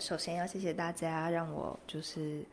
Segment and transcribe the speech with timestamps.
[0.00, 2.44] 首先要谢谢大家，让我就是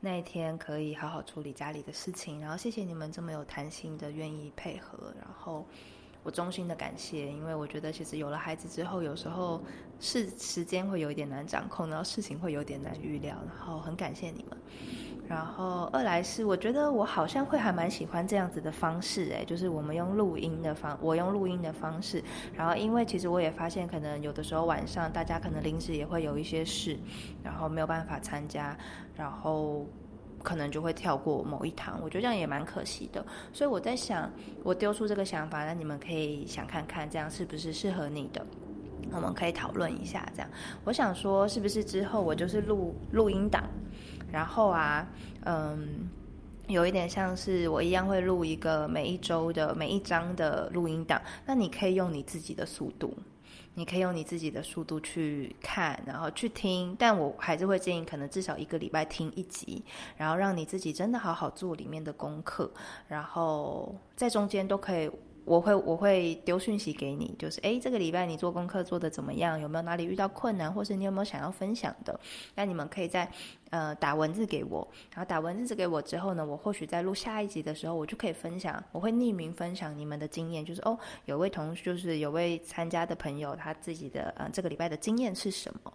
[0.00, 5.66] 那一天可以好好处理家里的事情，然后谢谢你们这么有弹性的愿意配合，然后
[6.22, 9.62] 我衷心的感谢，因为我觉得其实有了孩子之后，有时候
[10.00, 14.58] 是时间会有一点难掌控，然后事情会有点难预料，然后很感谢你们。
[15.30, 22.20] 然后二来是我觉得我好像会还蛮喜欢这样子的方式，诶，就是我们用录音的方，我用录音的方式。
[22.52, 26.98] 然后因为其实我也发现，可能有的时候晚上大家可能临时也会有一些事，
[27.44, 28.76] 然后没有办法参加，
[29.14, 29.86] 然后
[30.42, 32.00] 可能就会跳过某一堂。
[32.02, 33.24] 我觉得这样也蛮可惜的。
[33.52, 34.28] 所以我在想，
[34.64, 38.44] 我丢出这个想法，那你们可以想看看，这样是不是适合你的？
[39.12, 40.28] 我们可以讨论一下。
[40.34, 40.50] 这样，
[40.82, 43.62] 我想说，是不是之后我就是录录音档？
[44.32, 45.06] 然后啊，
[45.44, 46.08] 嗯，
[46.66, 51.20] 有一点像是我一样会录一个每一周的每一章的录音档。
[51.46, 53.14] 那你可以用你自己的速度，
[53.74, 56.96] 你可以用你自己的速度去看，然后去听。
[56.98, 59.84] 但我还是会建议，可能至少一个礼拜听一集，
[60.16, 62.70] 然后让你自己真的好好做里面的功课，
[63.08, 65.10] 然后在中间都可以。
[65.44, 69.58] 我会我会丢讯息给你，就是哎，这个礼拜你做功课做的怎么样？
[69.58, 72.18] 有没有哪里遇到困难，或是你有没有想要分享的？
[72.54, 73.30] 那你们可以在
[73.70, 85.92] 呃打文字给我，然后打文字给我之后呢，我或许在录下一集的时候，我就可以分享，我会匿名分享你们的经验，就是哦，有位同就是有位参加的朋友，他自己的呃这个礼拜的经验是什么？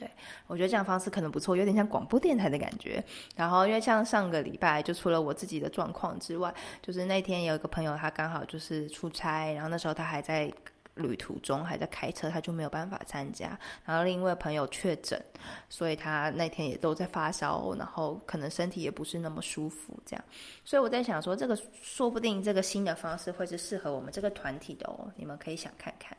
[0.00, 0.10] 对，
[0.46, 3.04] 我觉得这样方式可能不错，有点像广播电台的感觉。
[3.36, 10.50] 然后，因为像上个礼拜，就除了我自己的状况之外，就是那天有一个朋友，他刚好就是出差，然后那时候他还在
[10.94, 13.58] 旅途中，还在开车，他就没有办法参加。
[13.84, 15.22] 然后另一位朋友确诊，
[15.68, 20.24] 所以他那天也都在发烧，然后可能身体也不是那么舒服，这样。
[20.64, 26.16] 所以我在想说，这个说不定这个新的方式会是适合我们这个团体的哦，你们可以想看看。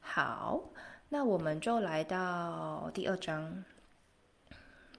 [0.00, 0.62] 好。
[1.08, 3.64] 那我们就来到第二章。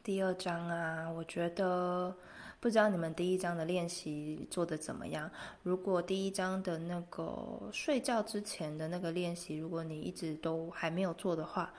[0.01, 2.15] 第二章啊，我觉得
[2.61, 5.29] 不知道你们第一章的练习做的怎么样。
[5.63, 11.73] 如果第一章的那个睡觉之前的那个练习，如果你一直都还没有做的话，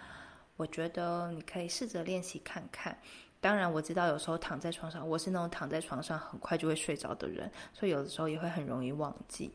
[0.58, 2.98] 我觉得你可以试着练习看看。
[3.40, 9.50] 当然，我知道有时候躺在床上，我是那种躺在床上很快就会睡着的人，所以有的时候也会很容易忘记。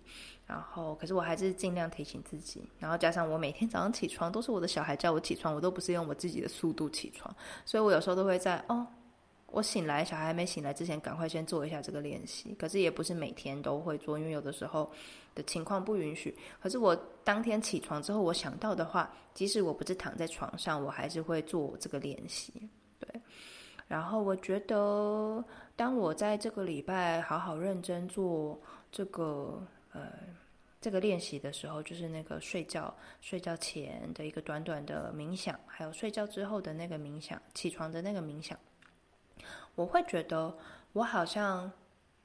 [0.46, 2.62] 然后，可是我还是尽量提醒自己。
[2.80, 7.34] 然后加上我每天早上起床都是我的小孩叫我起床，我都不是用我自己的速度起床，
[7.66, 8.86] 所以我有时候都会在哦，
[9.48, 12.56] 我醒来，小孩还没醒来之前，赶快先做一下这个练习。
[12.58, 14.90] 可是也不是每天都会做，因为有的时候
[15.36, 16.34] 的情况不允许。
[16.62, 22.54] 可是我当天起床之后，我想到的话，即使我不是躺在床上，我还是会做这个练习。
[23.00, 23.10] 对。
[23.88, 25.44] 然后我觉得，
[25.76, 28.60] 当我在这个礼拜好好认真做
[28.92, 29.66] 这个。
[29.96, 30.12] 呃，
[30.82, 32.92] 这个练习的时候，就是那个睡觉
[33.22, 38.58] 睡觉前的一个短短的冥想，还有睡觉之后的那个冥想，起床的那个冥想。
[39.76, 40.52] 我会觉得，
[40.94, 41.72] 我好像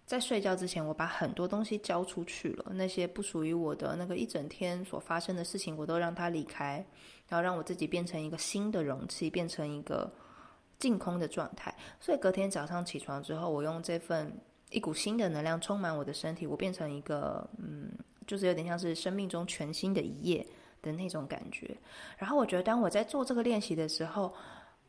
[0.07, 6.83] 在睡觉之前，我把很多东西交出去了，那些不属于我的那个一整天所发生的事情，我都让它离开，
[7.29, 10.11] 然后让我自己变成一个新的容器，变成一个
[10.79, 11.75] 净空的状态。
[12.01, 14.33] 所以隔天早上起床之后，我用这份。
[14.71, 17.91] 一股新的能量充满我的身体，我变成一个嗯，
[18.27, 20.47] 就是有点像是生命中全新的一页
[20.83, 21.75] 的那种感觉。
[22.19, 24.31] 然后我觉得，当我在做这个练习的时候，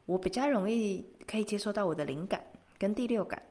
[0.06, 2.44] 我比较容易可以接收到我的灵感
[2.78, 3.42] 跟第六感。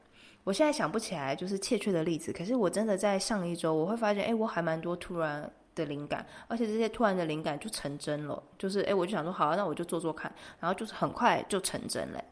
[0.43, 8.41] 我现在想不起来就是切确的例子，可是我真的在上一周，我会发现，哎，我还蛮多突然的灵感，而且这些突然的灵感就成真了。
[8.57, 12.23] 就是，哎，我就想说，好，那我就做做看，然后就是很快就成真了。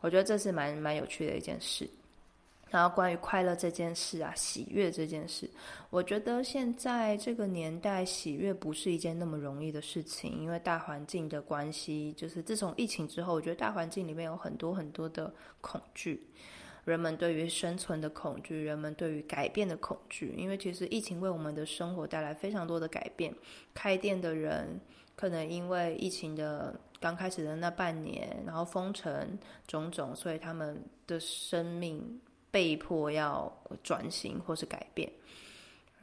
[0.00, 1.88] 我觉得这是蛮蛮有趣的一件事。
[2.70, 5.48] 然后关于快乐这件事啊，喜悦这件事，
[5.90, 16.26] 我觉得现在这个年代，喜悦不是一件那么容易的事情，因为大环境的关系，就是自从疫情之后，我觉得大环境里面有很多很多的恐惧，
[16.84, 23.34] 人们对于生存的恐惧，人们对于改变的恐惧，因为其实疫情为我们的生活带来非常多的改变，
[23.72, 24.80] 开店的人
[25.16, 32.20] 可能因为疫情的刚开始的那半年，然后封城种种，所以他们的生命。
[32.54, 33.52] 被迫要
[33.82, 35.10] 转型或是改变，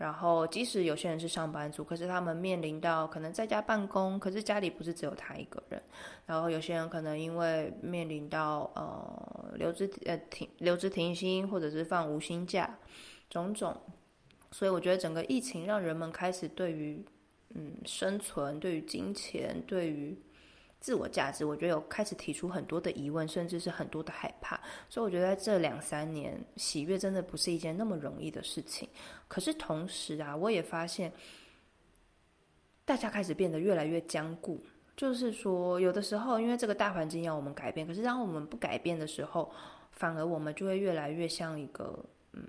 [0.02, 5.80] 然后即使有些人是上班族，可是他们面临到可能在家办公，可是家里不是只有他一个人。
[6.26, 12.76] 然后有些人可能因为面临到呃留职呃停留职停薪，或者是放无薪假，
[13.30, 13.80] 种种。
[14.52, 17.06] 所以我觉得整个疫情让人们开始对于
[17.54, 20.18] 嗯生存、对于金钱、对于。
[20.82, 24.60] 自我价值，我觉得有开始提出很多的疑问，甚至是很多的害怕。
[24.90, 28.90] 所以我觉得在这两三年，喜悦真的不是一件那么容易的事情。
[29.28, 31.14] 可是同时啊，我也发现
[32.84, 34.60] 大家开始变得越来越坚固。
[34.98, 39.52] 就是说，有的时候因为这个大环境要我们改变，可是当我们不改变的时候，
[39.92, 42.04] 反而我们就会越来越像一个
[42.34, 42.44] 嗯，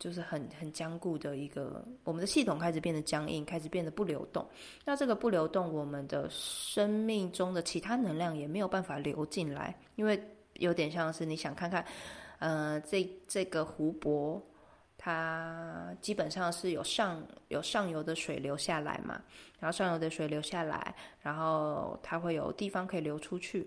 [0.00, 4.44] 就是很很坚固的一个，我们的系统开始变得僵硬，开始变得不流动。
[4.84, 10.20] 那这个不流动，我们的生命中的其他能量也没有办法流进来，因为
[10.54, 11.84] 有点像是你想看看，
[12.40, 14.44] 呃，这这个湖泊。
[15.02, 19.18] 它基本上是有上有上游的水流下来嘛，
[19.58, 23.66] 然后上游的水流下来，然后它会有地方可以流出去，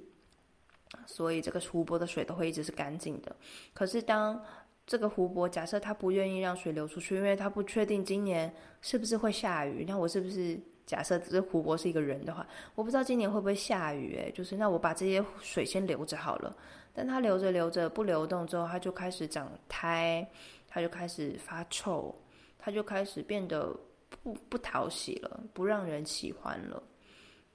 [1.08, 3.36] 所以这个湖泊的水都会一直是干净的。
[3.74, 4.40] 可是当
[4.86, 12.46] 这个湖泊假设它不愿意让水流出去，因为它不确定今年是不是会下雨，那我是不是假设这湖泊是一个人的话，
[12.76, 14.16] 我不知道今年会不会下雨？
[14.16, 16.56] 诶，就是那我把这些水先留着好了，
[16.94, 20.28] 但它留着留着不流动之后，它就开始长苔。
[20.76, 22.20] 它就开始发臭，
[22.58, 23.72] 它就开始变得
[24.24, 26.82] 不不讨喜了，不让人喜欢了。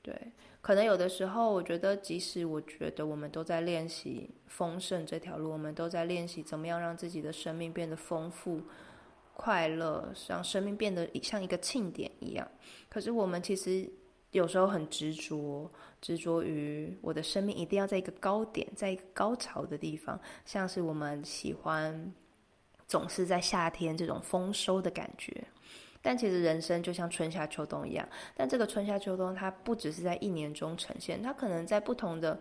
[0.02, 0.16] 对，
[0.60, 8.60] 可能有的时候，我觉得，即使我觉得我们都在练习丰盛这条路，我们都在练习怎么样让自己的生命变得丰富、
[9.34, 12.46] 快乐，让生命变得像一个庆典一样。
[12.88, 13.88] 可是我们其实
[14.32, 15.70] 有时候很执着，
[16.00, 22.12] 执着于我的生命一定要在一个高点，在一个高潮的地方，像是我们喜欢。
[22.86, 25.44] 总是在夏天这种丰收的感觉，
[26.08, 28.08] 但其实人生就像春夏秋冬一样。
[28.34, 32.40] 但这个春夏秋冬，它不只是在一年中呈现，它可能在不同的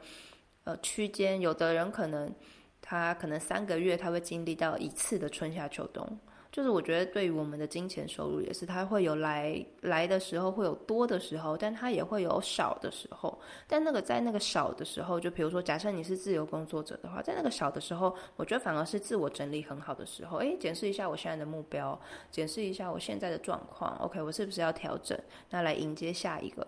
[0.64, 1.42] 呃区间。
[1.42, 2.34] 有的人可能
[2.82, 6.18] 他可能三个月他会经历到一次的春夏秋冬。
[6.52, 13.38] 就是我觉得，对于我们的金钱收入也是，它会有来来的时候，会有多的时候，但它也会有少的时候。
[13.68, 20.38] 但那个在那个少的时候，就比如说，假设你是自由工作者的话，在那个少的时候，我觉得反而是自我整理很好的时候。
[20.38, 22.00] 诶，检视一下我现在的目标，
[22.32, 23.96] 检视一下我现在的状况。
[23.98, 25.20] OK，我是不是要调整？
[25.50, 26.66] 那来迎接下一个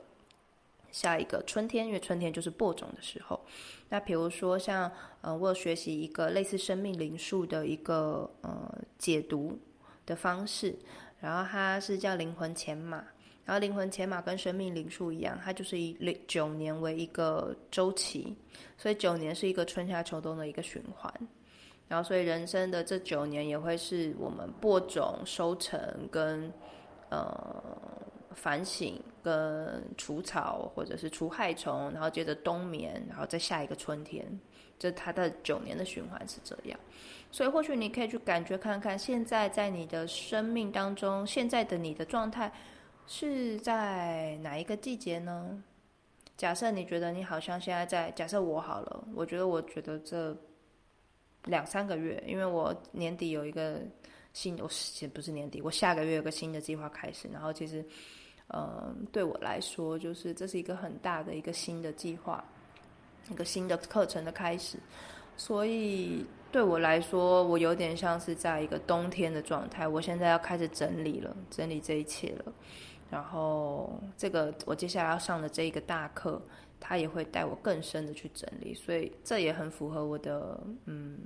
[0.91, 3.39] 下一个春天，因为春天就是播种的时候。
[3.87, 4.91] 那比如说像
[5.21, 9.57] 呃，我有学习一个类似生命灵数的一个呃解读。
[10.09, 10.75] 的方式，
[11.19, 13.05] 然后它是叫灵魂前码，
[13.45, 18.35] 然后灵魂前码跟生命灵数一样，它就是以零九年为一个周期，
[18.75, 21.13] 所以九年是一个春夏秋冬的一个循环，
[21.87, 25.79] 然后所以人生的这九年也会是我们播种、收成
[26.11, 26.51] 跟
[27.09, 27.63] 呃
[28.33, 34.25] 反省跟除草或者是除害虫，然后接着冬眠，然后再下一个春天，
[34.79, 36.79] 这它的九年的循环是这样。
[37.31, 42.51] 所以，或许你可以去感觉看看，现在在你的生命当中，现在的你的状态
[43.05, 45.63] 是在哪一个季节呢？
[46.37, 50.35] 假设你觉得你好像现在在，假设我好了，我觉得我觉得这
[51.43, 53.79] 两三个月，因为我年底有一个
[54.33, 57.85] 新，我其实不是年底，我下个月有个新的计划开始，然后其实，
[58.47, 62.43] 嗯，对我来说，就是这是一个很大的一个新的计划，
[63.29, 64.79] 一个新的课程的开始，
[65.37, 66.25] 所以。
[66.51, 69.87] 对我来说，我有点像是在一个冬天的状态。
[69.87, 72.53] 我现在要开始整理了，整理这一切了。
[73.09, 76.41] 然后，这个我接下来要上的这一个大课，
[76.79, 78.73] 他也会带我更深的去整理。
[78.73, 81.17] 所以，这也很符合我的嗯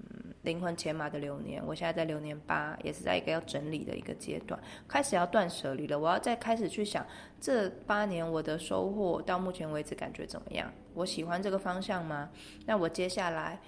[0.44, 1.62] 灵魂前马的流年。
[1.66, 5.98] 我现在在流年八，也是在一个要整理的一个阶段，开始要断舍离了。
[5.98, 7.06] 我要再开始去想，
[7.40, 10.72] 这八年我的收获到目前为止感觉怎么样？
[10.94, 12.30] 我喜欢这个方向吗？
[12.66, 13.60] 那我接下来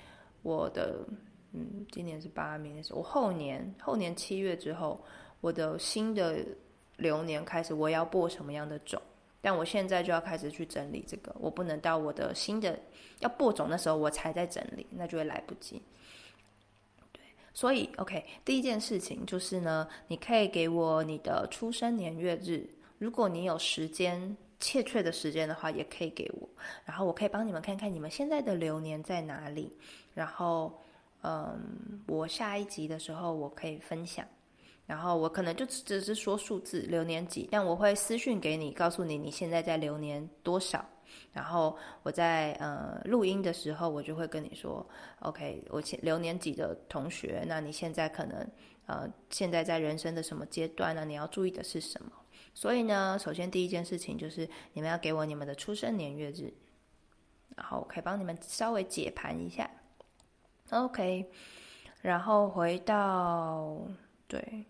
[0.41, 0.99] 我的。
[1.57, 5.01] 嗯，今年是八，明年是我后年，后年七月之后，
[5.39, 6.45] 我的新的
[6.97, 9.01] 流年开始，我要播什么样的种？
[9.39, 12.77] 但我现在就要开始去整理这个，我不能到我的新的
[13.19, 15.81] 要播种的时候我才在整理，那就会来不及。
[17.13, 17.21] 对，
[17.53, 26.49] 所以 OK，第一件事情就是呢，你可以给我你的出生年月日，如果你有时间，切确的时间的话，也可以给我，
[26.83, 29.71] 然后我可以帮你们看看你们现在的流年在哪里，
[30.13, 30.81] 然后。
[31.27, 34.23] 嗯，我下一集的时候我可以分享，
[34.85, 40.85] 然后我可能就只是说数字流年几，但我会私讯给你，告诉你你现在在流年多少，
[41.33, 44.87] 然后我在呃录音的时候我就会跟你说
[45.21, 48.47] ，OK，我流年几的同学，那你现在可能
[48.85, 51.03] 呃现在在人生的什么阶段呢？
[51.05, 52.11] 你要注意的是什么？
[52.53, 56.53] 所以呢，首先第一件事情就是你们要给我你们的出生年月日，
[57.55, 59.67] 然后我可以帮你们稍微解盘一下。
[60.71, 61.29] OK，
[62.01, 63.87] 然后回到
[64.27, 64.65] 对，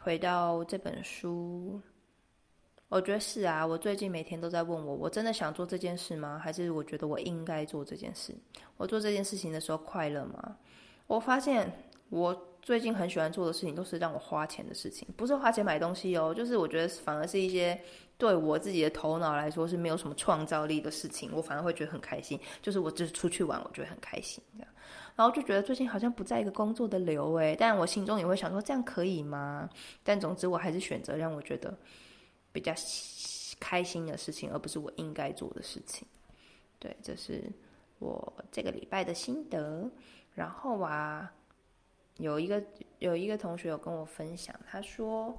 [0.00, 1.80] 回到这本书，
[2.88, 3.66] 我觉得是啊。
[3.66, 6.40] 我最近每天都在问我，我真的想做这件事吗？
[6.42, 8.34] 还是我觉得我应该做这件事？
[8.78, 10.56] 我做这件事情的时候快乐吗？
[11.06, 11.70] 我发现
[12.08, 17.80] 我最近很喜欢做的事情都是让我花钱的事情，不是花钱买东西哦，就是我觉得反而是一些
[18.18, 22.38] 对我自己的头脑来说是没有什么创造力的事情，我反而会觉得很开心。
[22.60, 24.68] 就是我就是出去玩，我觉得很开心这样，
[25.16, 29.66] 然后就觉得最近好像不在一个工作的流诶，但我心中也会想说这样可以吗？
[30.04, 31.74] 但总之我还是选择让我觉得
[32.52, 32.74] 比较
[33.58, 36.06] 开心的事情，而不是我应该做的事情。
[36.78, 37.42] 对，这是
[37.98, 39.90] 我这个礼拜的心得。
[40.34, 41.32] 然后啊。
[42.18, 42.62] 有一个
[42.98, 45.36] 有一个同学有跟我分享，他说，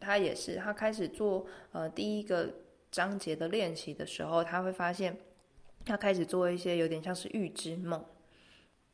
[0.00, 2.52] 他也是他开始做呃第一个
[2.90, 5.16] 章节的练习的时候，他会发现
[5.84, 8.04] 他开始做一些有点像是预知梦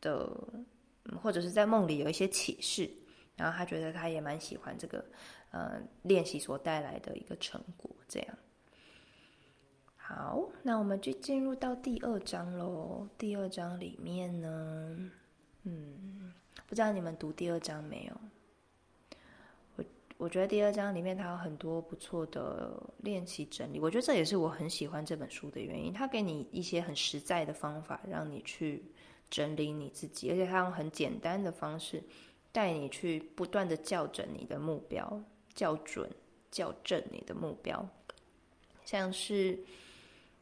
[0.02, 0.30] 的，
[1.22, 2.90] 或者是在梦里有一些启示，
[3.36, 5.02] 然后他觉得他也蛮喜欢这个
[5.50, 7.90] 呃练习所带来的一个成果。
[8.06, 8.38] 这样，
[9.96, 13.08] 好，那我们就进入到第二章喽。
[13.16, 15.10] 第二章里面呢。
[15.64, 16.32] 嗯，
[16.66, 18.20] 不知道你们读第二章没有？
[19.76, 19.84] 我
[20.18, 25.90] 我觉得第二章里面它有很多不错的练习整理，我觉得这也是我很喜欢这本书的原因。
[25.90, 28.84] 它给你一些很实在的方法，让你去
[29.30, 32.02] 整理你自己，而且它用很简单的方式
[32.52, 35.22] 带你去不断的校准你的目标，
[35.54, 36.10] 校准、
[36.50, 37.88] 校正你的目标。
[38.84, 39.58] 像是，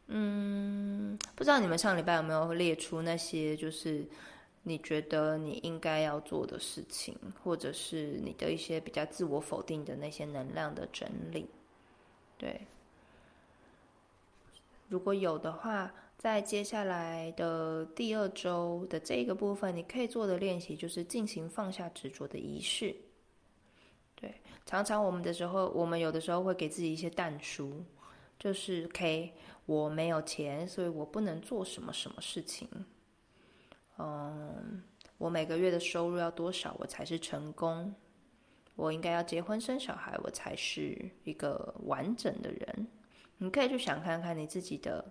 [0.09, 4.05] 嗯，不知道你们上礼拜有没有列出那些就是。
[4.63, 11.47] 你觉得你应该要做的事情，或者是你的一些比较自我否定的那些能量的整理，
[12.39, 12.61] 对。
[14.89, 22.95] 如果有的话，在接下来的第二周的这个部分，你可以做的练习就是进行放下执着的仪式。
[24.15, 24.33] 对，
[24.65, 27.83] 常常我们的时候，我们有的时候会给自己一些淡书，
[28.39, 29.33] 就是 K，
[29.67, 32.69] 我没有钱，所以我不能做什么什么事情。
[34.05, 34.83] 嗯，
[35.17, 37.95] 我每个月的收入要多少，我才是成功？
[38.75, 42.89] 我应该要结婚生小孩，我才是一个完整的人。
[43.39, 45.05] 你可以去想看看你自己的，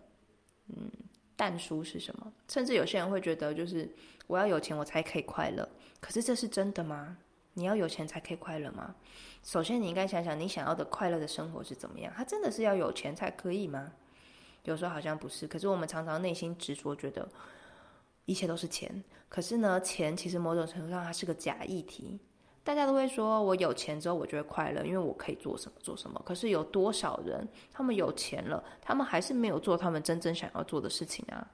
[0.67, 0.91] 嗯，
[1.37, 2.33] 淡书是什么？
[2.49, 3.89] 甚至有些人会觉得，就是
[4.27, 5.67] 我要有钱，我才可以快乐。
[6.01, 7.17] 可是这是真的吗？
[7.53, 8.93] 你要有钱才可以快乐吗？
[9.43, 12.13] 首先，你应该想想，你想要的快乐的生活是怎么样？
[12.17, 13.93] 他真的是要有钱才可以吗？
[14.63, 15.47] 有时候好像不是。
[15.47, 17.29] 可是我们常常内心执着，觉得。
[18.25, 22.19] 一切都是钱，可是呢，钱其实某种程度上它是个假议题。
[22.63, 26.21] 大家都会说，我有钱之后我就会快乐，因为我可以做什么做什么。
[26.23, 31.45] 可是有多少人，他们有钱了，他们还是没有做他们真正想要做的事情啊？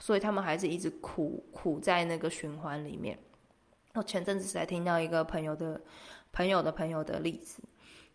[0.00, 3.16] 所以他们还是一直苦苦在那个循环里面。
[3.94, 5.80] 我前阵子才听到一个朋友的
[6.32, 7.62] 朋友的朋友的例子，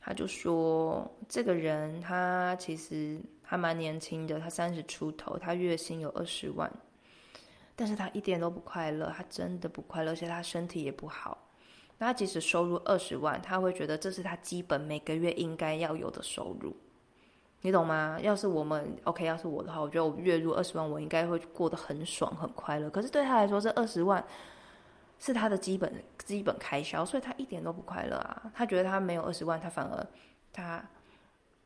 [0.02, 6.70] 他就说，这个人他其实还蛮年轻的，他三十出头，他月薪有二十万。
[7.76, 11.38] 但是他一点都不快乐，他真的不快乐，而且他身体也不好。
[11.98, 16.76] 那即使收入二十万，他会觉得这是他基本每个月应该要有的收入，
[17.62, 18.20] 你懂吗？
[18.22, 22.90] 要是我们 OK，要是我的话，我觉得我月入二十万，我应该会过得很爽很快乐。
[22.90, 24.24] 可是对他来说，这二十万
[25.20, 28.52] 是他的基本基本开销，所以他一点都不快乐啊。
[28.54, 30.08] 他觉得他没有二十万，他反而
[30.52, 30.84] 他。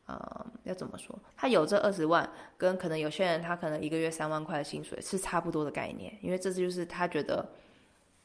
[0.08, 1.14] 呃，要怎么说？
[1.36, 7.46] 他有这二十万，跟可能有些人他可能一个月三万块的薪水是差不多的概念，因为这就是他觉得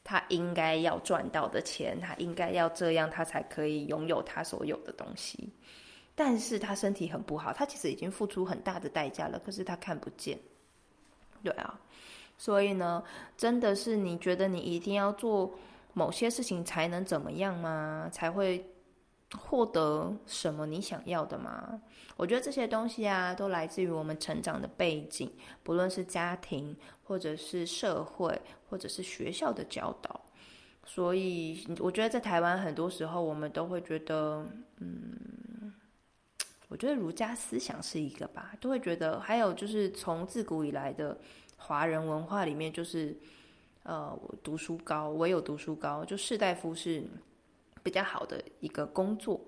[0.01, 5.51] 他应该要赚到的钱，他应该要这样，他才可以拥有他所有的东西。
[6.15, 10.39] 但是他身体很不好，他其实已经付出很大的代价了，可是他看不见。
[11.43, 11.77] 对啊，
[12.37, 13.03] 所以呢，
[13.35, 15.53] 真的是你觉得你一定要做
[15.91, 18.09] 某些事情才能怎么样吗？
[18.09, 18.65] 才会？
[19.37, 21.81] 获得什么你想要的吗？
[22.15, 25.31] 我觉得这些东西啊，都来自于我们成长的背景，
[25.63, 30.21] 不论是家庭，或者是社会，或者是学校的教导。
[30.85, 34.45] 所以，我觉得在台湾很多时候，我们都会觉得，
[34.77, 35.73] 嗯，
[36.67, 41.17] 我觉得儒家思想是一个吧，都会觉得，还有就是从自古以来的
[41.57, 43.17] 华人文化里面，就是
[43.81, 47.03] 呃，读书高，唯有读书高，就士大夫是。
[47.83, 49.39] 比较好的一个工作，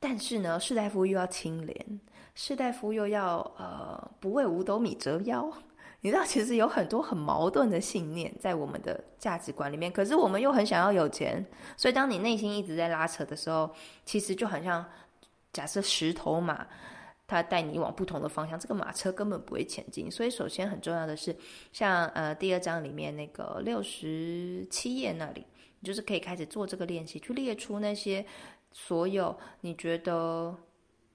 [0.00, 2.00] 但是呢，士大夫又要清廉，
[2.34, 5.52] 士大夫又要呃不为五斗米折腰。
[6.00, 9.90] 你知道，其实有很多很矛盾的信念在我们的价值观里面。
[9.90, 11.44] 可是我们又很想要有钱，
[11.76, 13.68] 所以当你内心一直在拉扯的时候，
[14.04, 14.84] 其实就很像
[15.52, 16.64] 假设十头马，
[17.26, 20.08] 它带你往不同的方向，这个马车根本不会前进。
[20.08, 21.36] 所以，首先很重要的是，
[21.72, 25.44] 像呃第二章里面那个六十七页那里。
[25.80, 28.24] 你就是可以开始做这个练习，去列出那些
[28.72, 30.52] 所有你觉得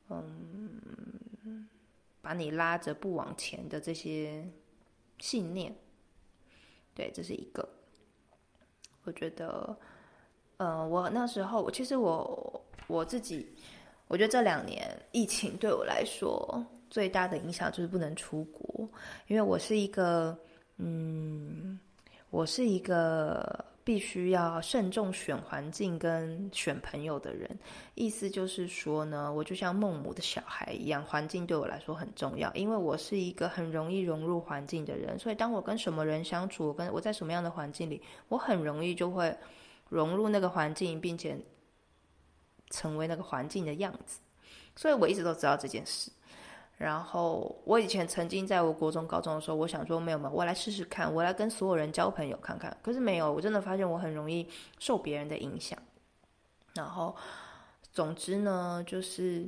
[0.10, 1.68] 嗯
[2.22, 4.48] 把你拉着不往前的这些
[5.20, 5.76] 信念。
[6.96, 7.68] 对，这是一个。
[9.04, 9.78] 我觉得
[10.58, 13.54] 呃，我那时候，其实我我自己，
[14.08, 18.88] 我觉得这两年疫情对我来说最大的影响就是不能出国，
[19.28, 20.38] 因为我是一个，
[20.78, 21.78] 嗯，
[22.30, 23.66] 我是一个。
[23.84, 27.50] 必须要慎重选环境跟选朋友的人，
[27.96, 39.36] 意思就是说呢，我就像孟母的小孩一样，环境对我来说很重要，因为我是一个很容易融入环境的人，所以当我跟什么人相处，跟我在什么样的环境里，我很容易就会
[39.90, 41.38] 融入那个环境，并且
[42.70, 44.22] 成为那个环境的样子，
[44.78, 46.10] 所以我一直都知道这件事。
[46.78, 52.76] 然后我以前曾经在我国中、高中的时候，我想说没有嘛，我来试试看，我来跟所有人交朋友看看。
[52.82, 54.46] 可是没有，我真的发现我很容易
[54.80, 55.78] 受别人的影响。
[56.74, 57.16] 然后，
[57.92, 59.48] 总之呢，就是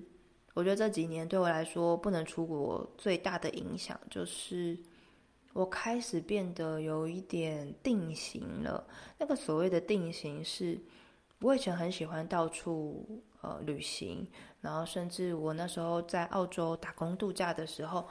[0.54, 4.78] 我觉得这几年对我来说不能出国最大的影响，就是
[5.52, 8.86] 我开始变得有一点定型了。
[9.18, 10.80] 那个所谓的定型是，
[11.40, 13.24] 我以前很喜欢到处。
[13.46, 14.28] 呃，旅行，
[14.62, 18.08] 然后甚至我那时候在澳洲打工度假的时候，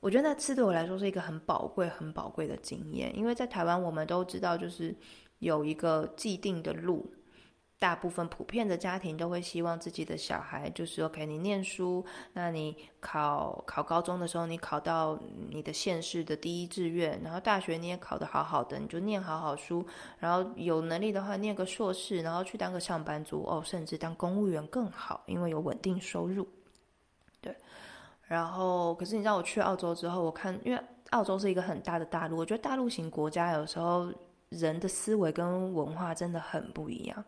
[0.00, 4.96] 我觉得那次对我来说是一个很宝贵、很宝贵的经验，因为在台湾我们都知道，就是
[5.40, 7.12] 有一个既定的路。
[7.80, 15.18] 大部分普遍的家庭都会希望自己的小孩就是 OK，你念书，那你考考高中的时候，你考到
[15.48, 19.82] 你的县市的第一志愿，然后大学你也考得好好的，你就念好好书，
[20.18, 26.46] 然后有能力的话念个硕士，然后去当个上班族哦，甚至当公务员更好，因为有稳定收入。
[27.40, 27.56] 对，
[28.24, 30.78] 然后可是你知道我去澳洲之后，我看因为
[31.12, 34.12] 澳洲是一个很大的大陆，我觉得大陆型国家有时候
[34.50, 37.24] 人的思维跟文化真的很不一样。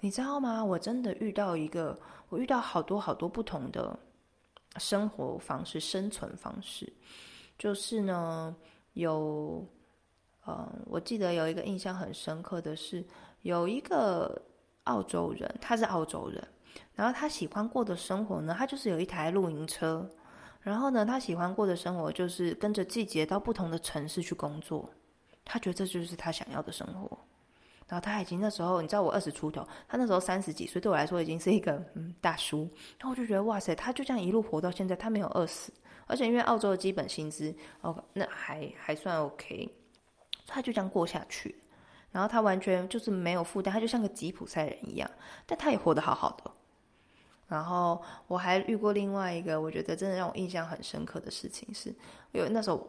[0.00, 0.64] 你知道吗？
[0.64, 1.98] 我真的遇到一个，
[2.30, 3.98] 我遇到好多好多不同的
[4.78, 6.90] 生活方式、生存方式。
[7.58, 8.56] 就是呢，
[8.94, 9.66] 有，
[10.46, 13.04] 呃，我记得有一个印象很深刻的是，
[13.42, 14.40] 有一个
[14.84, 16.42] 澳洲人，他是澳洲人，
[16.94, 20.08] 然后他喜欢过的生活呢，他就是有一台露营车，
[20.62, 24.90] 然后呢，他喜欢过的生活就是跟着季节到不同的城市去工作，
[25.44, 27.18] 他觉得这就是他想要的生活。
[27.90, 32.60] 然后他已经那时候，你知道我二十出头，他那时候三十几岁，对我来说已经是一个嗯大叔。
[33.00, 35.72] 然后我就觉得哇塞，他就这样一路活到现在，他没有饿死，
[36.06, 39.68] 而且因为澳洲的基本薪资哦，那还还算 OK，
[40.46, 41.56] 他就这样过下去。
[42.12, 45.10] 然后他完全就是没有负担，他就像个吉普赛人一样，
[45.44, 46.50] 但他也活得好好的。
[47.48, 51.88] 然后我还遇过另外一个，我觉得真的让我印象很深刻的事情是，
[52.30, 52.88] 因为那时候。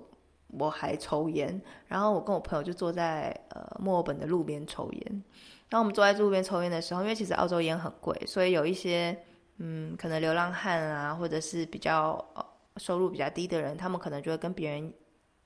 [0.60, 5.24] 我还抽烟，然后我跟我朋友就坐在呃墨尔本的路边抽烟。
[5.70, 9.18] 然后我们坐在路边抽烟的时候，因为其实澳洲烟很贵，所以有一些
[9.58, 12.24] 嗯可能流浪汉啊，或者是比较
[12.76, 14.94] 收入比较低的人，他们可能就会跟别人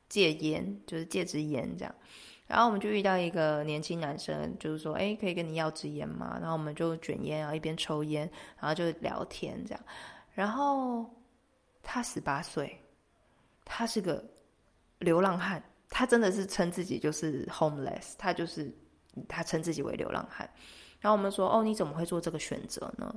[0.09, 1.95] 借烟，就是借支烟这样。
[2.47, 6.37] 然后我们就遇到一个年轻男生，就是说，哎，可以跟你要支烟吗？
[6.39, 8.27] 然后我们就卷烟，然后一边抽烟，
[8.59, 9.83] 然后就聊天这样。
[10.33, 11.05] 然后
[11.83, 12.75] 他十八岁，
[13.63, 14.23] 他是个。
[15.05, 18.69] 流浪汉，他真的是称自己就是 homeless，他就是
[19.29, 20.49] 他称自己为流浪汉。
[20.99, 23.15] 然后我们说：“哦，你怎么会做这个选择呢？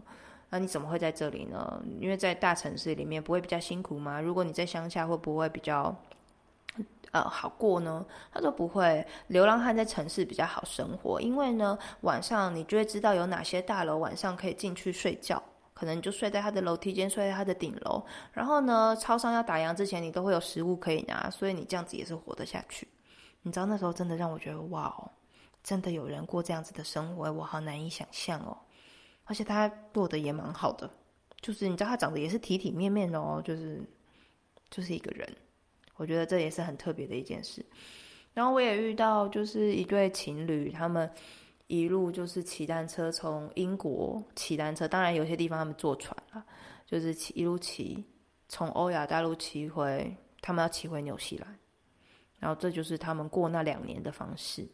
[0.50, 1.82] 那你怎么会在这里呢？
[1.98, 4.20] 因为在大城市里面不会比较辛苦吗？
[4.20, 5.94] 如果你在乡下会不会比较
[7.10, 15.42] 呃好过呢？”他说：“不会，流浪汉在城市比较好生活，因为呢晚上你就会知道有哪些大楼晚上可以进去睡觉。”
[15.78, 18.04] 可能就睡在他的楼梯间，睡在他的顶楼。
[18.32, 22.88] 然后呢，超商要打烊之前，你都会有食物可以拿，所以你这样子也是活得下去。
[23.42, 25.08] 你知道那时候真的让我觉得，哇哦，
[25.62, 28.58] 真的有人过这样子的生活，我好难以想象哦。
[29.24, 30.90] 而且他过得也蛮好的，
[31.40, 33.80] 就是你知道他长得也是体体面面的哦，就是
[34.70, 35.32] 就是一个人。
[35.94, 37.64] 我觉得这也是很特别的一件事。
[38.34, 41.08] 然后我也遇到就是一对情侣，他们。
[41.68, 46.42] 一路就是骑单车从英国骑单车，当然有些地方他们坐船了，
[46.86, 48.02] 就是骑一路骑
[48.48, 51.58] 从欧亚大陆骑回，他们要骑回纽西兰，
[52.38, 54.66] 然后这就是他们过那两年的方式。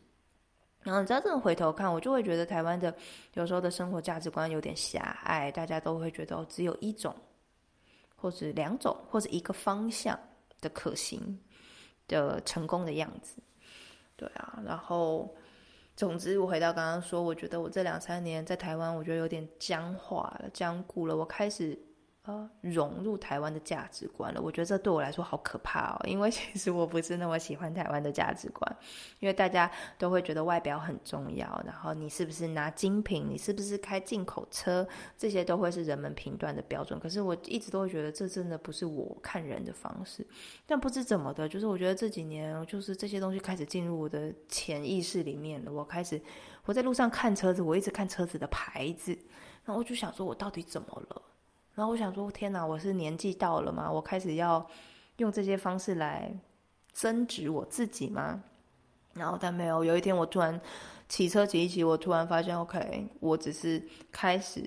[0.82, 2.94] 然后你知道，这种回头看，我就会觉得台湾的
[3.32, 7.12] 有时候的生活价值观有点狭隘，大家都会觉得只有一种，
[8.14, 10.16] 或者两种，或者一个方向
[10.60, 11.40] 的可行
[12.06, 13.42] 的成功的样子。
[14.14, 15.28] 对啊，然后。
[15.96, 21.16] 总之，我回到刚刚说，我觉得我这两三年在台湾，我觉得有点僵化了、僵固了。
[21.16, 21.78] 我开始，
[22.26, 24.40] 呃，融入台湾的价值观了。
[24.40, 28.76] 我觉得这对我来说好可怕哦，因为其实我不是那么喜欢台湾的价值观，
[29.20, 36.98] 因为大家都会觉得外表很重要，然后你是不是拿精品，你是不是开进口车，这些都会是人们评断的标准。
[36.98, 40.26] 可是我一直都会觉得这真的不是我看人的方式。
[40.64, 45.70] 但不知怎么的，就是我觉得这几年，就是这些东西开始进入我的潜意识里面了。
[45.70, 46.18] 我开始
[46.64, 49.12] 我在路上看车子，我一直看车子的牌子，
[49.66, 51.22] 然后我就想说，我到底怎么了？
[51.74, 53.90] 然后我想说，天哪，我是年纪到了吗？
[53.90, 54.64] 我开始要
[55.16, 56.32] 用这些方式来
[56.92, 58.40] 增值我自己吗？
[59.12, 60.60] 然后但没有，有一天我突然
[61.08, 63.82] 骑车骑一骑，我突然发现，OK，我只是
[64.12, 64.64] 开始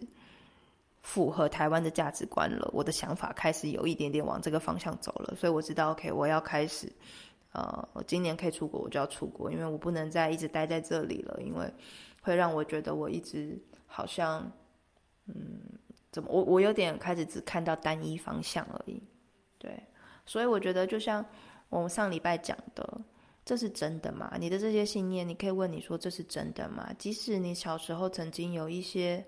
[1.02, 2.70] 符合台湾的价值观了。
[2.74, 6.92] 我的想法开始有一点点往这个方向走了，所以我知道，OK，我要开始，
[7.54, 11.74] 呃，我今年可以出国，我就要出国，因为我不能再一直待在这里了，因为
[12.22, 14.52] 会让我觉得我一直好像，
[15.28, 15.62] 嗯。
[16.18, 16.32] 怎么？
[16.32, 19.00] 我我有点开始只看到单一方向而已，
[19.60, 19.80] 对，
[20.26, 21.24] 所以我觉得就像
[21.70, 23.00] 我们上礼拜讲的，
[23.46, 24.36] 这是真的吗？
[24.40, 26.92] 你的这些信念，你可以问你说这是真的吗？
[26.98, 29.24] 即使你小时候曾经有一些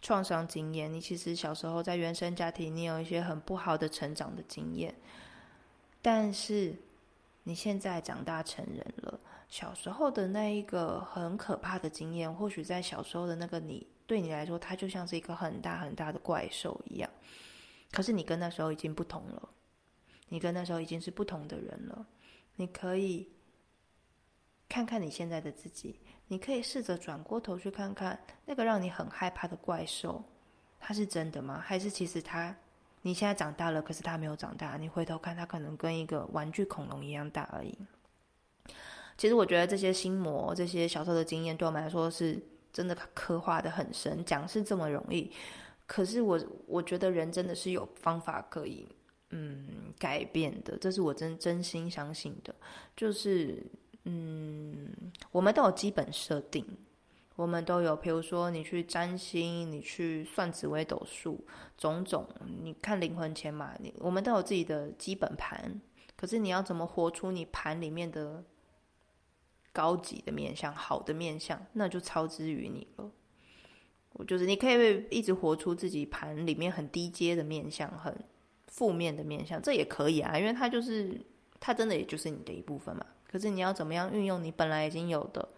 [0.00, 4.94] 创伤经验，你其实小时候在原生家庭，你有一些很不好的成长的经验，
[6.00, 6.72] 但是
[7.42, 13.84] 你现在长大成人了，小时候的那一个很可怕的经验，或许在小时候的那个你。
[14.06, 17.10] 对你来说，它就像是一个很大很大的怪兽一样。
[17.90, 19.48] 可是你跟那时候已经不同了，
[20.28, 22.06] 你跟那时候已经是不同的人了。
[22.56, 23.28] 你可以
[24.68, 30.22] 看看你现在的自己，你可以试着转过头去看看那个让你很害怕的怪兽，
[30.78, 31.62] 它是真的吗？
[31.64, 32.54] 还是其实它
[33.02, 34.76] 你现在长大了，可是它没有长大？
[34.76, 37.78] 你回头看，它可能跟一个玩具恐龙一样大而已。
[39.16, 42.42] 其实我觉得这些心魔、这些小时候的经验，对我们来说是。
[42.74, 45.30] 真的刻画的很深，讲是这么容易，
[45.86, 48.84] 可是我我觉得人真的是有方法可以
[49.30, 52.52] 嗯改变的，这是我真真心相信的。
[52.96, 53.64] 就是
[54.02, 54.90] 嗯，
[55.30, 56.66] 我们都有基本设定，
[57.36, 61.38] 我们都有，比如说你去占星，你去算紫微斗数，
[61.78, 62.26] 种种，
[62.60, 65.80] 你看灵魂签嘛，你我们都有自己的基本盘，
[66.16, 68.42] 可是你要怎么活出你盘里面的？
[69.74, 73.10] 高级的面相，好的面相，那就超之于你了。
[74.12, 78.16] 我就是你可以一直活出自己盘里面很低阶的面相，很
[78.68, 81.20] 负面的面相，这也可以啊，因为它就是
[81.58, 83.04] 它真的也就是你的一部分嘛。
[83.26, 85.48] 可是你要怎么样运用你本来已经有的，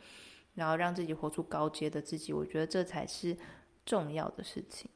[0.54, 3.36] 然后让自己活出高阶的自己，我觉得这才是
[3.84, 4.90] 重要的事情。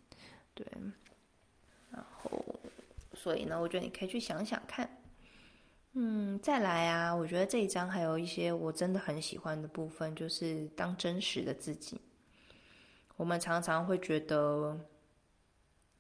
[0.55, 0.67] 对，
[1.91, 2.43] 然后
[3.13, 5.00] 所以呢，我觉得你可以去想想看。
[5.95, 7.13] 嗯，再来啊！
[7.13, 12.01] 我觉得这一章还有一些我真的很喜欢的部分，就是当真实的自己。
[13.17, 14.79] 我们常常会觉得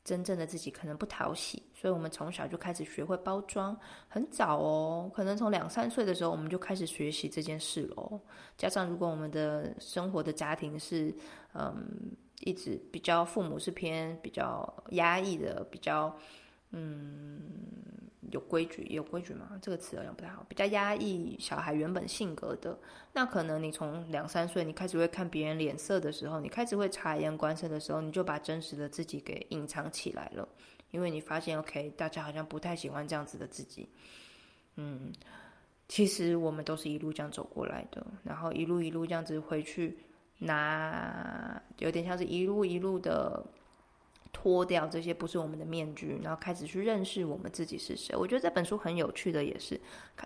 [0.05, 3.76] 真正的自己可能不讨喜，所以我们从小就开始学会包装，
[4.07, 8.20] 很早哦，可能从两三岁的时候我们就开始学习这件事喽。
[8.57, 11.12] 加上如果我们的生活的家庭是
[11.53, 16.16] 嗯，一直比较父母是偏比较压抑的，比较
[16.70, 17.40] 嗯。
[18.33, 19.59] 有规矩，有规矩吗？
[19.61, 20.46] 这个词好像不太好。
[20.48, 22.78] 比较压抑小孩原本性格的，
[23.12, 30.48] 那可能你从两三岁，你开始会看别人脸色的时候，你开始会察言观色的时候，你就把真实的自己给隐藏起来了，
[30.92, 33.88] 因为你发现，OK，大家好像不太喜欢这样子的自己。
[34.76, 35.11] 嗯，
[35.88, 39.98] 其实我们都是一路这样走过来的，然后一路一路这样子回去
[40.38, 43.44] 拿，有点像是一路一路的。
[44.32, 48.14] 脱掉这些不是我们的面具，然后开始去认识我们自己是谁。
[48.16, 49.80] 我觉得这本书很有趣的，也是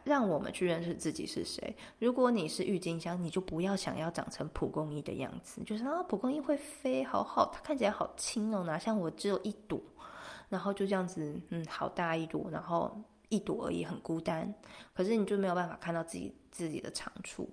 [0.05, 1.75] 让我们去认识自己是谁。
[1.99, 9.81] 如果你是郁金香，你就不要想要长成蒲公英的样子，就是啊，蒲公英会飞，好好，它看起来好轻哦，哪像我只有一朵，
[10.49, 14.53] 然后就这样子，嗯，好大一朵，然后一朵而已，很孤单。
[14.93, 17.49] 可是你就没有办法看到自己自己的长处。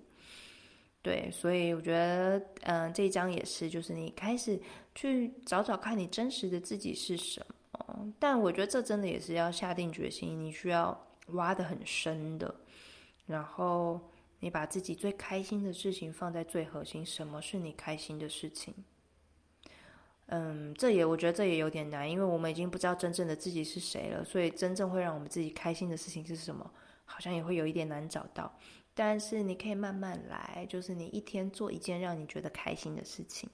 [1.03, 4.61] 对，所以我觉得，嗯，这一章也是，就是你开始
[4.95, 8.13] 去找找看你真实的自己是什么。
[8.19, 12.53] 但我觉得这真的也是要下定决心，你需要挖的很深的，
[13.25, 13.99] 然后
[14.39, 17.05] 你把自己最开心的事情放在最核心。
[17.05, 18.73] 什么是你开心的事情？
[20.27, 26.71] 嗯，这也我觉得这也有点难，因为我们已经不知道真正的自己是谁了，所以真正会让我们自己开心的事情是什么，
[27.03, 28.57] 好像也会有一点难找到。
[28.93, 33.49] 但是你可以慢慢来，就是你一天做一件让你觉得开心的事情。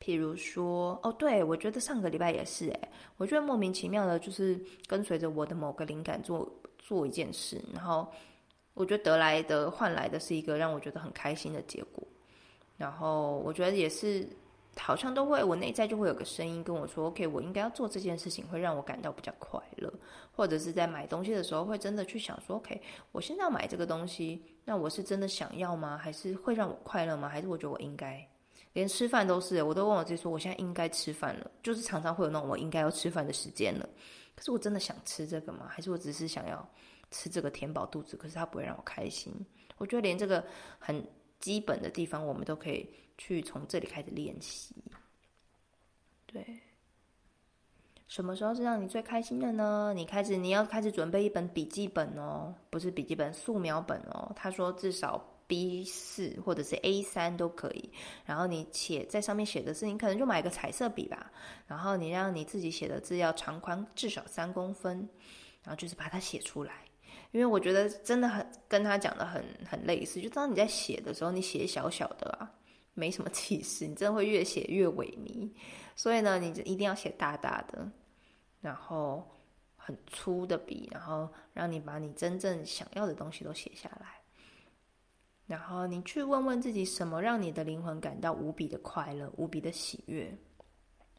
[0.00, 8.06] 譬如说，哦，对我觉得上个礼拜也是，诶，我觉得莫名其妙的，就是跟随着我的某个灵感做做一件事，然后
[8.74, 12.06] 我觉得得来的换来的是一个让我觉得很开心的结果。
[12.76, 14.24] 然后我觉得也是
[14.76, 19.92] 好像都会，我内在就会有个声音跟我说：“OK，我应该要做这件事情，会让我感到比较快乐。”
[20.30, 22.80] 或者是在买东西的时候，会真的去想说：“OK，
[23.10, 25.98] 我现在要买这个东西，那我是真的想要吗？
[25.98, 27.28] 还是会让我快乐吗？
[27.28, 28.24] 还是我觉得我应该？
[28.78, 33.88] 连吃饭都是，我都问我自己说：我现在应该吃饭了，就是常常会有那种我应该要吃饭的时间了。
[34.36, 35.66] 可是我真的想吃这个吗？
[35.68, 36.64] 还是我只是想要
[37.10, 38.16] 吃这个填饱肚子？
[38.16, 39.34] 可是它不会让我开心。
[39.78, 40.44] 我觉得连这个
[40.78, 41.04] 很
[41.40, 44.76] 基本的地方，我们都可以去从这里开始练习。
[46.26, 46.46] 对，
[48.06, 49.92] 什么时候是让你最开心的呢？
[49.96, 54.30] 你开始你要开始准备一本笔记本哦，不是笔记本，素描本哦。
[54.36, 57.90] 他说至少 B 四或者是 A 三都可以。
[58.24, 61.32] 然后你写在上面写的字，你可能就买个彩色笔吧。
[61.66, 64.98] 然后你让你自己写的字要长宽至少三公分，
[65.64, 66.84] 然后就是把它写出来。
[67.32, 72.48] 因为我觉得真的很跟他讲的很很类似，就当你在写的时候，你写小小的啊。
[72.94, 75.48] 没什么气势，你真的会越写越萎靡。
[75.94, 77.88] 所以呢，你一定要写大大的，
[78.60, 79.24] 然后
[79.76, 84.17] 很粗的笔，然后让你把你真正想要的东西都写下来。
[85.48, 90.32] 然后你去问问自己，什么让你的灵魂感到无比的快乐、无比的喜悦，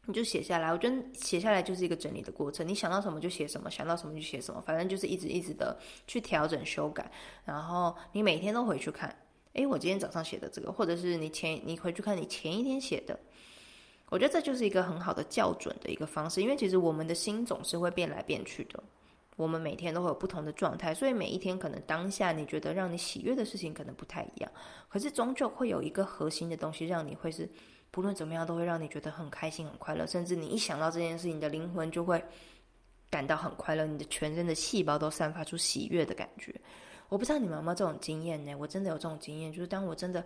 [0.06, 0.72] 你就写下来。
[0.72, 2.66] 我觉得写下来就是一个整理的过程。
[2.66, 7.10] 你想到什么就写什么，想到什么就写什么，反正就是一直一直的去调整、修改。
[7.44, 9.14] 然后你每天都回去看。
[9.54, 13.18] 诶，我今天早上写的这个，或者是你前你回去看你前一天写的，
[14.10, 16.40] 我觉得这就是一个很好的校准的一个方式。
[16.40, 18.80] 因为其实我们的心总是会变来变去的，
[19.40, 24.52] 我们每天都会有不同的状态，所以每一天可能当下你觉得让你喜悦的事情可能不太一样，
[24.88, 27.48] 可是终究会有一个核心的东西让你会是
[27.90, 32.22] 不论怎么样都会让你觉得很开心、很快乐，甚至你一想到这件事情，你的灵魂就会
[33.08, 36.54] 感到很快乐，你的全身的细胞都散发出喜悦的感觉。
[37.08, 38.54] 我不知道你们有没有这种经验呢？
[38.54, 40.22] 我真的有这种经验，就是当我真的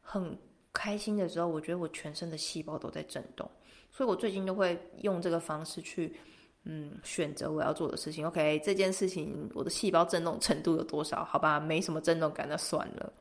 [0.00, 0.38] 很
[0.72, 3.50] 开心的时候，我觉得我全身的细胞都在震动，
[3.90, 6.16] 所以我最近都会用这个方式去，
[6.64, 8.26] 嗯，选择我要做的事情。
[8.26, 11.24] OK，这件事情我的细胞震动程度有多少？
[11.24, 13.12] 好吧，没什么震动感，那算了。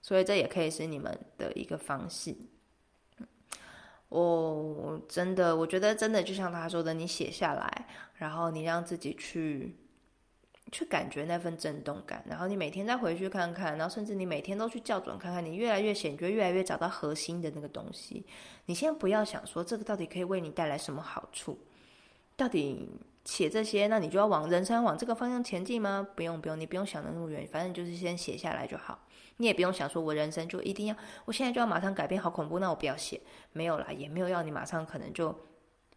[0.00, 2.34] 所以这也可以是你们的一个方式。
[4.08, 9.76] 哦，真的，我觉得真的就像他说的，你写下来，然后你让自己去。
[10.70, 18.24] 去感觉那份震动感，然后你每天再回去看看，然后甚至你每天都去校准看看，你越来越显，你就越来越找到核心的那个东西。
[18.64, 21.58] 你先不要想说这个到底可以为你带来什么好处，
[22.36, 22.88] 到底
[23.24, 26.06] 写这些，那你就要往人生往这个方向前进吗？
[26.16, 28.98] 不用不用，你不用想的那么远，反正就是先写下来就好。
[29.36, 33.20] 你也不用想说我人生就一定要，我现在就要马上改变，好恐怖，那我不要写。
[33.52, 35.34] 没有啦，也没有要你马上可能就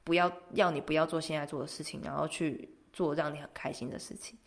[0.03, 4.37] 不要要你不要做现在做的事情，然后去做让你很开心的事情。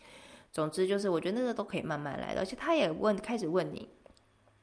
[0.51, 3.87] 总之就是，我觉得那个都可以慢慢来的，而且他也问，开始问你，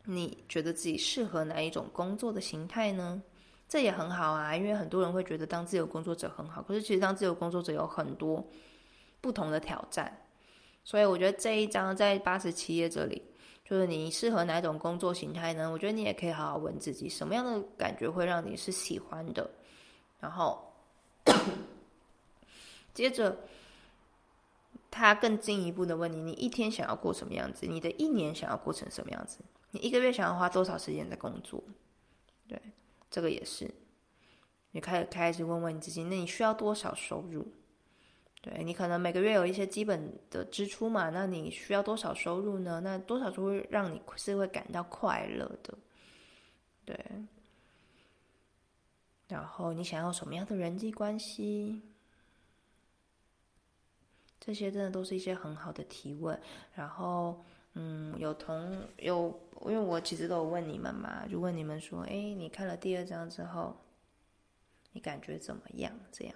[0.04, 3.22] 你觉得自己适合哪一种工作的形态呢？
[3.68, 8.44] 这也很好啊，因为很多人会觉得当自由工作者很好，可是其实当自由工作者有很多
[9.20, 10.16] 不同的挑战，
[10.84, 13.22] 所以我觉得这一章在八十七页这里，
[13.64, 15.70] 就是你适合哪种工作形态呢？
[15.70, 19.50] 我觉得你也可以好好问自己，什么样的感觉会让你是喜欢的，
[20.20, 20.72] 然后
[22.94, 23.36] 接着。
[24.88, 27.66] 他更进一步的问你：你一天想要过什么样子？
[27.66, 29.40] 你的一年想要过成什么样子？
[29.72, 31.62] 你一个月想要花多少时间在工作？
[32.48, 32.58] 对，
[33.16, 33.72] 这个也是。
[34.72, 37.48] 你开始开始问问你自己：那你需要多少收入？
[38.42, 41.08] 对你可能每个月有一些基本的支出嘛？
[41.08, 42.78] 那你需要多少收入呢？
[42.84, 45.78] 那多少就会让你是会感到快乐的？
[46.84, 47.06] 对。
[49.28, 51.80] 然后你想要什么样的人际关系？
[54.38, 56.38] 这些真的都是一些很好的提问，
[56.74, 57.42] 然后，
[57.78, 63.76] 嗯，有同有，因为我其实都有问你们嘛，就问你们说，哎，你看了第二章之后，
[64.92, 65.92] 你感觉怎么样？
[66.10, 66.34] 这样，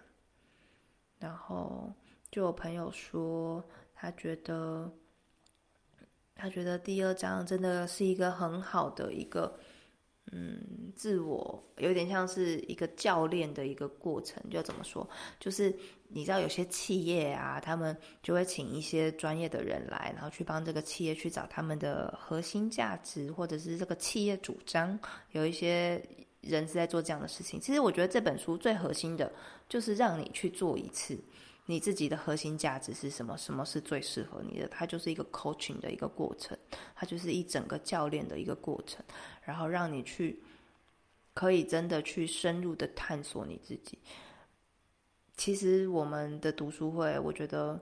[1.18, 1.90] 然后
[2.30, 4.92] 就有朋友说，他觉得，
[6.34, 9.58] 他觉得第二章真的是一个很好的一个。
[10.32, 15.08] 嗯，自我有点像是一个教练的一个过程，就怎么说？
[15.40, 15.74] 就是
[16.08, 24.96] 你知道，有些企业啊，他们就会请一些专业的人来，然后去帮这个企业去找他们的核心价值，或者是这个企业主张。
[25.32, 26.00] 有一些
[26.42, 27.60] 人是在做这样的事情。
[27.60, 29.32] 其实我觉得这本书最核心的，
[29.68, 31.18] 就是让你去做一次。
[31.66, 33.36] 你自己的核心价值是什么？
[33.38, 34.66] 什么是最适合你的？
[34.68, 36.58] 它就是一个 coaching 的一个过程，
[36.96, 39.04] 它就是一整个教练的一个过程，
[39.42, 40.42] 然后让你去
[41.32, 43.98] 可以真的去深入的探索你自己。
[45.36, 47.80] 其实我们的读书会，我觉得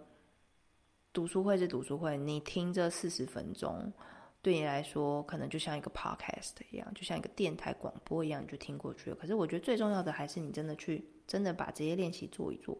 [1.12, 3.92] 读书会是读书会，你听这四十分钟。
[4.40, 9.16] 对你来说可能就像一个 podcast 一样，就像一个电台广播一样，你就听过去了。
[9.16, 12.78] 可是我觉得最重要的还是你真的去，真的把这些练习做一做。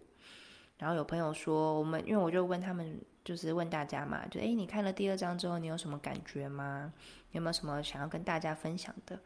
[0.79, 6.93] 然后有朋友说，我们因为我就问他们，就是问大家嘛，就诶，你看了第二章之后，你有什么感觉吗？
[7.33, 9.19] 有没有什么想要跟大家分享的？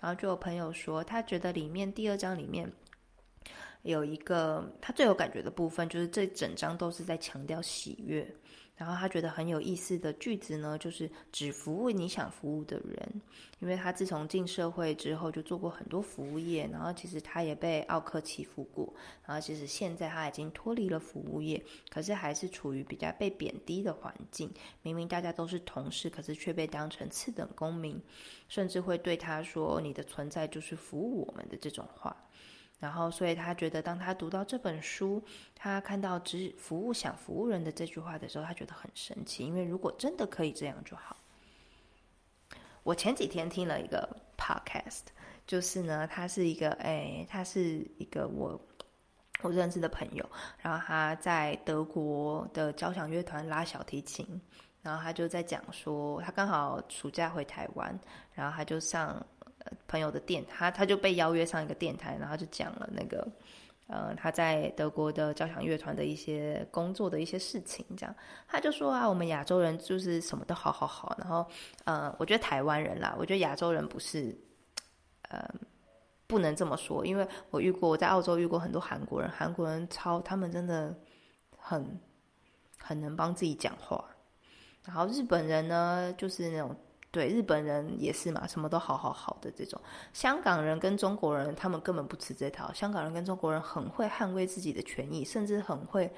[0.00, 2.70] 然后就有朋友说，他觉得里面第二章里面
[3.82, 8.30] 有一个他最有感觉的部分，就是这整章都是在强调喜悦。
[8.78, 13.20] 然后他觉得很有意思的句子呢，就是只服务你想服务的人，
[13.58, 18.94] 因为他自从进社会之后就做过很多服务业，然后其实他也被奥克欺负过，
[19.26, 21.60] 然后其实现在他已经脱离了服务业，
[21.90, 24.48] 可是还是处于比较被贬低的环境。
[24.82, 28.00] 明明大家都是同事，可是却被当成次等公民，
[28.48, 32.16] 甚至会对他说：“你的存在就是服务我们的”这种话。
[32.78, 35.20] 然后，所以他觉得，当他读到这本书，
[35.56, 39.44] 他看到“只服务想服务人”的这句话的时候，他觉得很神奇。
[39.44, 41.16] 因为如果真的可以这样就好。
[42.84, 45.06] 我前几天听了一个 podcast，
[45.44, 48.60] 就是呢，他是一个，哎，他是一个我
[49.42, 50.24] 我认识的朋友，
[50.62, 54.40] 然后他在德国的交响乐团拉小提琴，
[54.82, 57.98] 然后他就在讲说，他刚好暑假回台湾，
[58.34, 59.26] 然后他就上。
[59.86, 63.26] 朋友的电，他他就被邀约上一个电台，然后就讲了那个，
[63.86, 68.14] 呃，他在德国的交响乐团的一些工作的一些事情，这样
[68.46, 71.46] 他就说啊，我们亚洲人就是什么都好好好，然后，
[71.84, 74.36] 呃，我觉得台湾人啦，我觉得亚洲人不是，
[75.28, 75.48] 呃，
[76.26, 80.94] 不能这么说，因为我遇过我在澳洲遇过很多韩国人，韩国人超他们真的
[81.56, 81.98] 很
[82.78, 84.04] 很能帮自己讲话，
[84.84, 86.76] 然后日本人呢，就是那种。
[87.10, 89.80] 对日本人也是嘛，什么都好好好的这种。
[90.12, 92.72] 香港人跟中国人，他们根本不吃这套。
[92.72, 96.12] 香港人跟中国人很会捍卫自己的权益，甚至很会，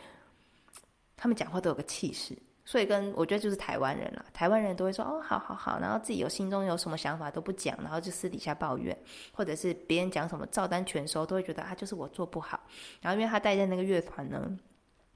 [1.16, 2.36] 他们讲话都有个气势。
[2.64, 8.96] 所以跟我觉得就是台湾人了，台湾人都会说哦，好好好，然后自己有心中有什么想法都不讲，然后就私底下抱怨，
[9.32, 12.60] 或者是别人讲什么照单全收，都会觉得啊，就是我做不好。
[13.00, 14.58] 然后因为他带在那个乐团呢。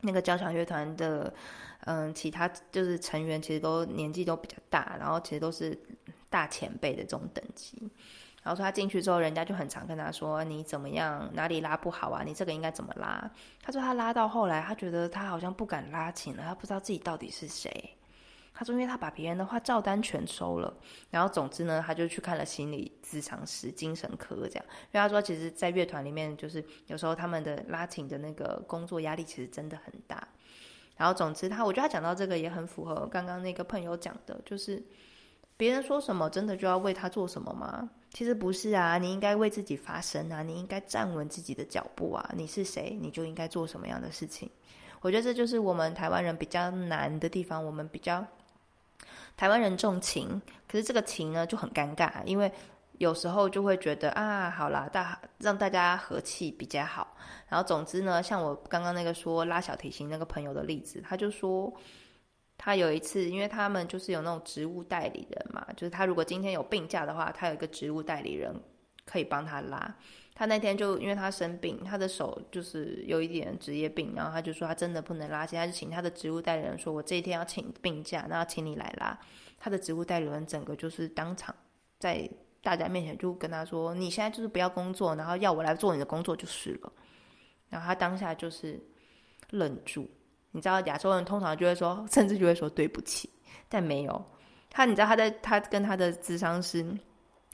[0.05, 1.33] 那个交响乐团的，
[1.87, 5.77] 嗯，其他就是成员其实都年纪都比较大，然后其实都是
[6.29, 7.77] 大前辈的这种等级。
[8.43, 11.31] 然后说他进去之后，人家就很常跟他说：“你怎么样？
[11.33, 12.23] 哪里拉不好啊？
[12.23, 13.31] 你这个应该怎么拉？”
[13.65, 17.97] 他说他拉到后来，他觉得他好像不敢拉琴了，他不知道自己到底是谁。
[18.57, 20.73] 他说：“因为他把别人的话照单全收了，
[21.11, 24.65] 然后总之呢，他就去看了心理咨商师、精神科这样。
[24.93, 30.29] 因为他说，其实，在乐团里面，就是有时候他们的拉琴的那个工作压力其实真的很大。
[30.97, 34.81] 然后总之，他我觉得他讲到这个也很符合刚刚那个朋友讲的，就是
[35.57, 37.91] 别人说什么，真的就要为他做什么吗？
[38.13, 42.31] 其实不是啊，你应该为自己发声啊，你应该站稳自己的脚步啊。
[42.37, 44.49] 你是谁，你就应该做什么样的事情。
[45.01, 48.25] 我觉得这就是我们台湾人比较难的地方，我们比较。
[49.37, 52.51] 台湾人重情，可是这个情呢就很尴尬，因为
[52.99, 57.17] 有时候就会觉得啊，好啦，大让大家和气比较好。
[57.49, 61.73] 然后总之呢，像我刚刚那个说拉小提琴那个朋友的例子，他就说
[62.57, 68.55] 他有一次，因为他们就是有那种职务代理人嘛，就是他如果今天有病假的话，他有一个职务代理人
[69.05, 69.97] 可以帮他拉。
[70.37, 79.17] 他那天就因为他生病，他的手就是有一点职业病，然后他就说他真的不能拉，现在就请他的职务代理人说：“我这一天要请病假，那要请你来拉。”
[79.61, 81.55] 他的职务代理人整个就是当场
[82.01, 82.29] 在
[82.61, 86.93] 大家面前就跟他说：“你现在就是不要工作，然后要我来做你的工作就是了。”
[87.71, 88.83] 然后他当下就是
[89.51, 90.11] 愣住。
[90.51, 93.31] 你知道亚洲人通常就会说，甚至就会说对不起，
[93.69, 94.25] 但没有
[94.69, 94.85] 他。
[94.85, 96.85] 你知道他在他跟他的智商师。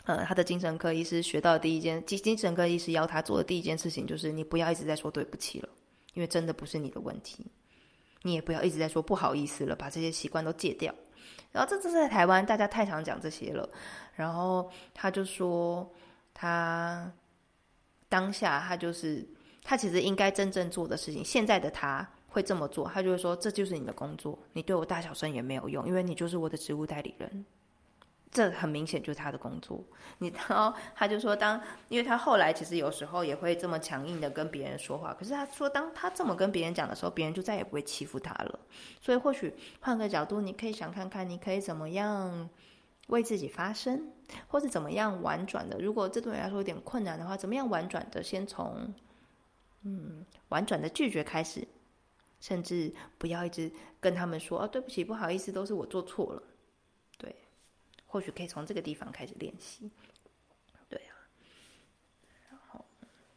[0.05, 5.69] 呃，他的精神科医师学到的第一件，精精神科医师要他做的第一件事情就是，你不要一直在说对不起了，
[6.15, 7.47] 因为真的不是你的问题。
[8.23, 10.95] 你也不要一直在说不好意思了，把这些习惯都戒掉。
[11.53, 13.69] 然后这这在台湾，大家太常讲这些了。
[14.15, 15.91] 然后他就说，
[16.35, 17.11] 他
[18.09, 19.27] 当下他就是
[19.63, 27.45] 他其实应该真正做的事情，现在的他会这么做，他就会说，这就是你的工作，你对我大小声也没有用，因为你就是我的职务代理人。
[28.31, 29.85] 这很明显就是他的工作。
[30.19, 38.59] 你 然后他就说，当因为他后来其实有时候也会这么强硬的跟别人说话，可是他说，当他这么跟别人讲的时候，别人就再也不会欺负他了。
[39.01, 42.49] 所以或许换个角度，你可以想看看，你可以怎么样
[43.09, 44.13] 为自己发声，
[44.47, 45.79] 或是怎么样婉转的。
[45.81, 48.95] 如果这对你来说有点困难的话，怎么样婉转的先从
[49.83, 51.67] 嗯婉转的拒绝开始，
[52.39, 56.43] 甚至不要一直跟他们说哦对不起不好意思，都是我做错了。
[58.11, 59.89] 或许可以从这个地方开始练习，
[60.89, 61.15] 对啊。
[62.51, 62.85] 然后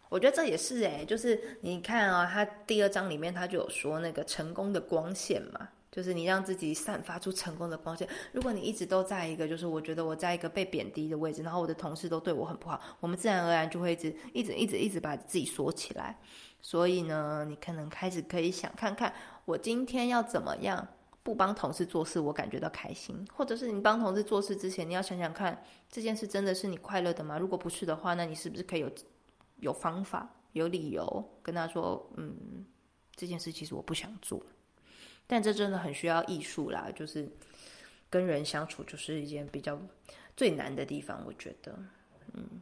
[0.09, 8.09] 我觉得这也是哎，就是你看啊，他第二章里面他就有说那个成功的光线嘛，就是你让自己散发出成功的光线。
[8.31, 16.17] 如果你一直都在一个，就是我觉得我在一个被贬低的位置，然后我的同事都对我很不好，我们自然而然就会一直一直一直一直把自己锁起来。
[16.61, 19.13] 所以呢，你可能开始可以想看看，
[19.45, 20.87] 我今天要怎么样
[21.23, 27.39] 不帮同事做事，我感觉到开心，或者是你帮同事做事之前，你要想想看，这件事真的是你快乐的吗？
[27.39, 28.91] 如果不是的话，那你是不是可以有
[29.59, 32.65] 有方法、有理由跟他说，嗯，
[33.15, 34.43] 这件事其实我不想做。
[35.25, 37.31] 但这真的很需要艺术啦，就是
[38.09, 39.79] 跟人相处，就是一件比较
[40.35, 41.23] 最难的地方。
[41.25, 41.73] 我觉得，
[42.33, 42.61] 嗯，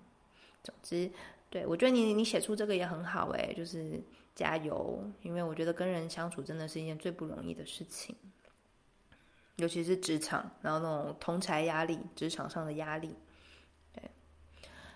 [0.63, 1.11] 总之，
[1.49, 3.99] 对我觉得你你写出这个也很好诶，就是
[4.35, 8.15] 加油，因为我觉得跟人相处真的是一件最不容易的事情，
[9.61, 13.15] 尤其是职场，然后那种同才压力，职场上的压力。
[13.93, 14.01] 对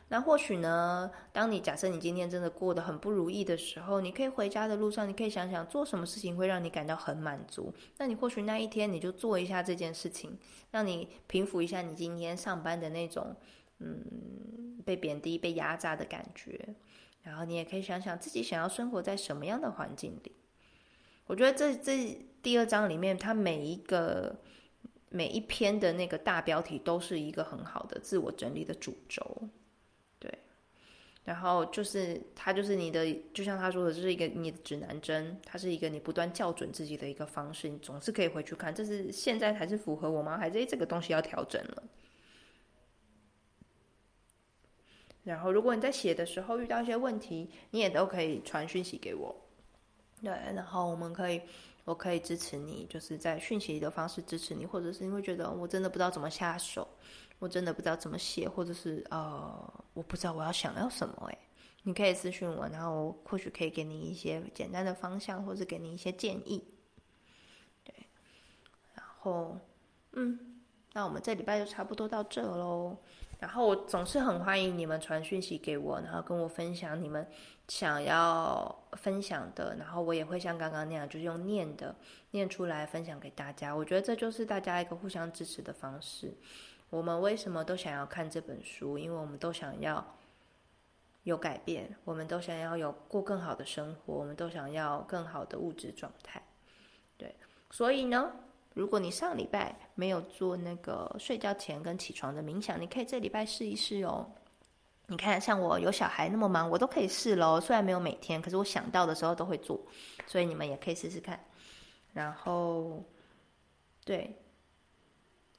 [0.07, 1.11] 那或许呢？
[1.31, 7.71] 当你假设你今天真的过得很不如意的时候，你可以回家的路上，你可以想想做什么事情会让你感到很满足。
[7.97, 10.35] 那你或许那一天你就做一下这件事情，
[10.71, 13.35] 让你平复一下你今天上班的那种
[13.79, 16.75] 嗯被贬低、被压榨的感觉。
[17.21, 20.31] 然后你也可以想想自己想要生活在什么样的环境里。
[21.27, 24.35] 我觉得这这第二章里面，它每一个
[25.15, 29.47] 每一篇的那个大标题都是一个很好的自我整理的主轴。
[30.19, 30.37] 对
[31.23, 37.69] 然后就是它，就是你的，就像他说的，这是一个你的指南针，它是一个你不断校准自己的一个方式。
[37.69, 40.37] 你总是可以回去看，这是现在还是符合我吗？
[40.37, 41.83] 还是这个东西要调整了？
[45.23, 49.35] 然后，如果你在写的时候遇到一些问题，你也都可以传讯息给我。
[50.21, 51.41] 对，然后我们可以，
[51.85, 56.87] 我可以支持你，就是在讯息的方式支持你，或者是你会觉得我真的不知道怎么下手。
[57.37, 61.37] 我真的不知道怎么写，或者是呃，我不知道我要想要什么哎，
[61.83, 66.63] 你可以私信我，然后或许可以给你一些简单的方向，或者给你一些建议。
[67.83, 67.93] 对，
[68.93, 69.57] 然后
[70.13, 70.61] 嗯，
[70.93, 72.97] 那我们这礼拜就差不多到这喽。
[73.37, 77.27] 然后我总是很欢迎你们传讯息给我，然后跟我分享你们
[77.67, 81.95] 想要分享的，然后我也会像刚刚那样，就是用念的
[82.31, 83.75] 念出来分享给大家。
[83.75, 86.33] 我觉得这就是大家一个互相支持的方式。
[86.91, 88.97] 我们为什么都想要看这本书？
[88.97, 90.15] 因为我们都想要
[91.23, 96.41] 有改变，我们都想要有过更好的生活，我们都想要更好的物质状态。
[97.17, 97.35] 对，
[97.71, 98.31] 所以呢，
[98.75, 104.29] 如果你上礼拜没有做那个睡觉前跟起床的冥想，你可以这礼拜试一试哦。
[105.07, 107.59] 你看，像我有小孩那么忙，我都可以试喽。
[107.61, 109.79] 虽然没有每天，可是我想到的时候都会做，
[110.25, 111.39] 所以你们也可以试试看。
[112.13, 113.03] 然后，
[114.03, 114.35] 对。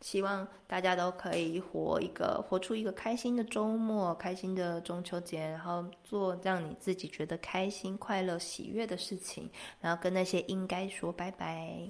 [0.02, 11.88] 希望大家都可以活一个，活出一个开心的周末，开心的中秋节，然后做让你自己觉得开心、快乐、喜悦的事情，然后跟那些应该说拜拜。